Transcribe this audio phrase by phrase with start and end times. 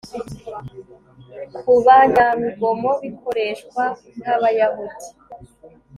[1.63, 3.83] Kubanyarugomo bikoreshwa
[4.17, 5.07] nkabayahudi